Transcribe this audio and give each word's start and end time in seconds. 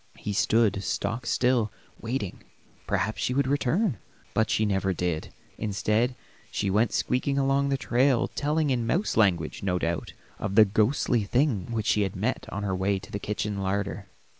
He 0.17 0.33
stood 0.33 0.83
stock 0.83 1.27
still 1.27 1.71
waiting; 1.99 2.41
perhaps 2.87 3.21
she 3.21 3.35
would 3.35 3.45
return; 3.45 3.99
but 4.33 4.49
she 4.49 4.65
never 4.65 4.93
did. 4.93 5.31
Instead, 5.59 6.15
she 6.49 6.71
went 6.71 6.91
squeaking 6.91 7.37
along 7.37 7.69
the 7.69 7.77
trail 7.77 8.27
telling, 8.29 8.71
in 8.71 8.87
mouse 8.87 9.15
language, 9.15 9.61
no 9.61 9.77
doubt, 9.77 10.13
of 10.39 10.55
the 10.55 10.65
ghostly 10.65 11.23
thing 11.23 11.71
which 11.71 11.85
she 11.85 12.01
had 12.01 12.15
met 12.15 12.47
on 12.51 12.63
her 12.63 12.75
way 12.75 12.97
to 12.97 13.11
the 13.11 13.19
kitchen 13.19 13.59
larder. 13.59 14.07